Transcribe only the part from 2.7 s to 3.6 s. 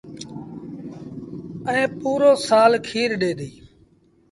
کير ڏي ديٚ۔